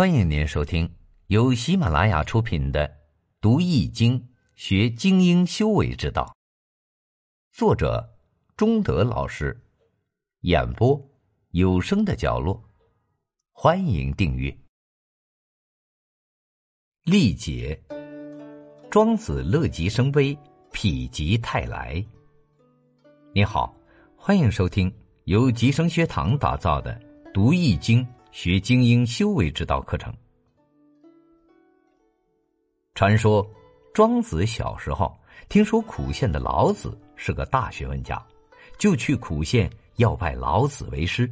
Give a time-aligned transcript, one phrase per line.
[0.00, 0.90] 欢迎您收听
[1.26, 2.88] 由喜马拉雅出品的
[3.38, 6.24] 《读易经学精英修为之道》，
[7.54, 8.10] 作者
[8.56, 9.54] 中德老师，
[10.40, 10.98] 演播
[11.50, 12.64] 有声的角落。
[13.52, 14.56] 欢迎订阅。
[17.04, 17.78] 历解，
[18.90, 20.34] 庄子乐极生悲，
[20.70, 22.02] 否极泰来。
[23.34, 23.76] 你好，
[24.16, 24.90] 欢迎收听
[25.24, 26.98] 由吉生学堂打造的
[27.34, 28.02] 《读易经》。
[28.30, 30.12] 学精英修为之道课程。
[32.94, 33.48] 传说
[33.92, 38.22] 庄子小时候听说苦县的老子是个大学问家，
[38.78, 41.30] 就去苦县要拜老子为师。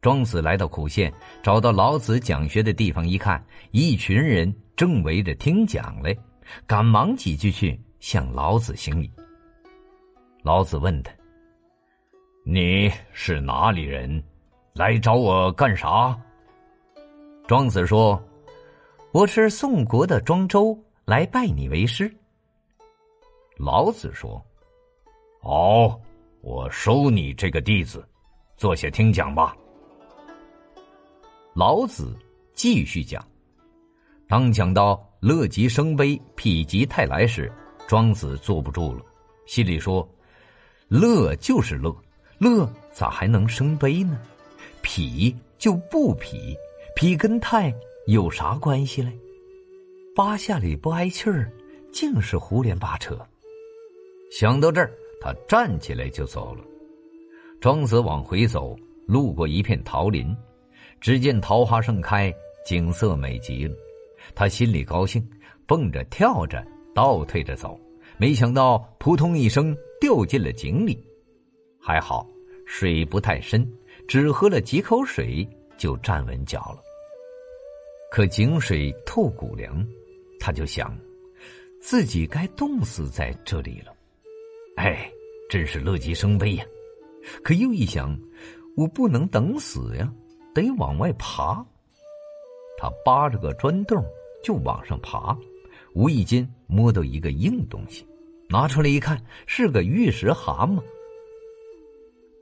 [0.00, 1.12] 庄子来到苦县，
[1.42, 6.18] 找到老子讲学的地方，一看，一群人正围着听讲嘞，
[6.66, 9.10] 赶忙挤进去向老子行礼。
[10.42, 11.12] 老子问他
[12.44, 14.22] ：“你是哪里人？”
[14.74, 16.18] 来找我干啥？
[17.46, 18.18] 庄子说
[19.12, 22.10] ：“我是宋国的庄周，来拜你为师。”
[23.58, 24.42] 老子说
[25.42, 26.00] ：“好，
[26.40, 28.02] 我收你这个弟子，
[28.56, 29.54] 坐下听讲吧。”
[31.52, 32.16] 老子
[32.54, 33.22] 继续讲，
[34.26, 37.52] 当讲到“乐极生悲，否极泰来”时，
[37.86, 39.04] 庄子坐不住了，
[39.44, 40.08] 心里说
[40.88, 41.94] ：“乐就是乐，
[42.38, 44.18] 乐咋还能生悲呢？”
[44.82, 46.56] 痞就不痞，
[46.96, 47.72] 痞跟泰
[48.06, 49.12] 有啥关系嘞？
[50.14, 51.50] 八下里不挨气儿，
[51.90, 53.18] 净是胡连八扯。
[54.30, 56.64] 想到这儿，他站起来就走了。
[57.60, 60.36] 庄子往回走，路过一片桃林，
[61.00, 62.34] 只见桃花盛开，
[62.66, 63.74] 景色美极了。
[64.34, 65.26] 他心里高兴，
[65.66, 67.80] 蹦着跳着倒退着走，
[68.18, 70.98] 没想到扑通一声掉进了井里。
[71.80, 72.26] 还好
[72.66, 73.66] 水不太深。
[74.12, 76.82] 只喝了几口水，就站稳脚了。
[78.10, 79.82] 可井水透骨凉，
[80.38, 80.94] 他就想，
[81.80, 83.96] 自己该冻死在这里了。
[84.76, 85.10] 哎，
[85.48, 86.66] 真是乐极生悲呀！
[87.42, 88.14] 可又一想，
[88.76, 90.12] 我不能等死呀，
[90.54, 91.64] 得往外爬。
[92.76, 94.04] 他扒着个砖洞
[94.44, 95.34] 就往上爬，
[95.94, 98.06] 无意间摸到一个硬东西，
[98.50, 100.82] 拿出来一看，是个玉石蛤蟆。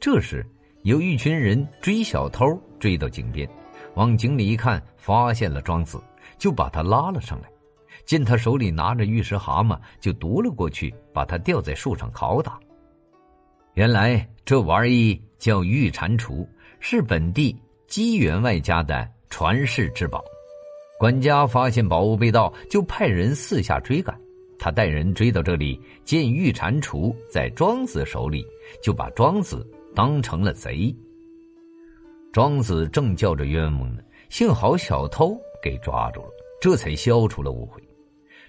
[0.00, 0.44] 这时。
[0.82, 2.46] 有一群人追小偷，
[2.78, 3.46] 追到井边，
[3.94, 6.02] 往井里一看，发现了庄子，
[6.38, 7.50] 就把他拉了上来。
[8.06, 12.58] 见他手里拿着玉石蛤蟆，就夺了过去，把他吊在树上拷打。
[13.74, 16.48] 原来这玩意叫玉蟾蜍，
[16.80, 17.54] 是本地
[17.86, 20.24] 姬员外家的传世之宝。
[20.98, 24.18] 管家发现宝物被盗，就派人四下追赶。
[24.58, 28.46] 他带人追到这里，见玉蟾蜍在庄子手里，
[28.82, 29.66] 就把庄子。
[29.94, 30.94] 当成了贼。
[32.32, 36.30] 庄子正叫着冤枉呢，幸好小偷给抓住了，
[36.60, 37.82] 这才消除了误会。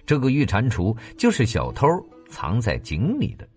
[0.06, 1.86] 这个玉蟾蜍就是小偷
[2.28, 3.48] 藏在井里的。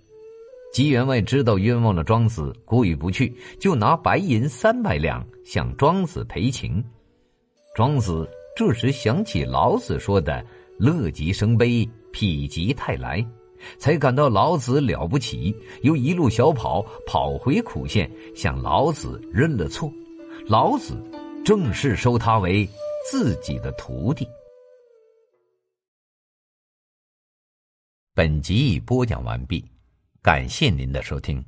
[0.73, 6.83] 姬员外知道冤枉了庄子，过意不去，就拿白银三百两向庄子赔情。
[7.75, 10.45] 庄子这时想起老子说的
[10.77, 13.25] “乐极生悲，否极泰来”。
[13.77, 19.91] 才感到老子了不起，又一路小跑跑回苦县，向老子认了错。
[20.47, 20.95] 老子
[21.43, 22.67] 正式收他为
[23.11, 24.27] 自己的徒弟。
[28.15, 29.63] 本集已播讲完毕，
[30.21, 31.45] 感谢您的收听。